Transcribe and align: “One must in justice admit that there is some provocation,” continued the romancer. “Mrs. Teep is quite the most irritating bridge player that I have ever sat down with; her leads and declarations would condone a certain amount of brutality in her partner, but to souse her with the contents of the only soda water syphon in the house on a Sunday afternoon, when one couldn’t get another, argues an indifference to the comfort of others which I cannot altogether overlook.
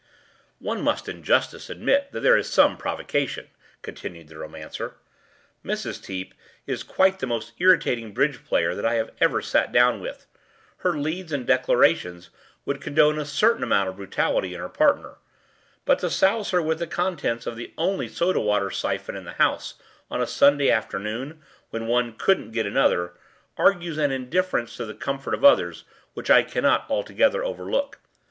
“One 0.57 0.81
must 0.81 1.07
in 1.07 1.21
justice 1.21 1.69
admit 1.69 2.11
that 2.11 2.21
there 2.21 2.35
is 2.35 2.49
some 2.49 2.75
provocation,” 2.75 3.49
continued 3.83 4.29
the 4.29 4.37
romancer. 4.39 4.95
“Mrs. 5.63 6.03
Teep 6.03 6.33
is 6.65 6.81
quite 6.81 7.19
the 7.19 7.27
most 7.27 7.51
irritating 7.59 8.11
bridge 8.11 8.43
player 8.43 8.73
that 8.73 8.83
I 8.83 8.95
have 8.95 9.11
ever 9.21 9.43
sat 9.43 9.71
down 9.71 9.99
with; 9.99 10.25
her 10.77 10.97
leads 10.97 11.31
and 11.31 11.45
declarations 11.45 12.31
would 12.65 12.81
condone 12.81 13.19
a 13.19 13.25
certain 13.27 13.61
amount 13.63 13.89
of 13.89 13.97
brutality 13.97 14.55
in 14.55 14.59
her 14.59 14.69
partner, 14.69 15.17
but 15.85 15.99
to 15.99 16.09
souse 16.09 16.49
her 16.49 16.63
with 16.63 16.79
the 16.79 16.87
contents 16.87 17.45
of 17.45 17.55
the 17.55 17.71
only 17.77 18.07
soda 18.09 18.39
water 18.39 18.71
syphon 18.71 19.15
in 19.15 19.25
the 19.25 19.33
house 19.33 19.75
on 20.09 20.19
a 20.19 20.25
Sunday 20.25 20.71
afternoon, 20.71 21.43
when 21.69 21.85
one 21.85 22.13
couldn’t 22.17 22.53
get 22.53 22.65
another, 22.65 23.13
argues 23.55 23.99
an 23.99 24.09
indifference 24.09 24.75
to 24.77 24.85
the 24.87 24.95
comfort 24.95 25.35
of 25.35 25.45
others 25.45 25.83
which 26.15 26.31
I 26.31 26.41
cannot 26.41 26.89
altogether 26.89 27.43
overlook. 27.43 27.99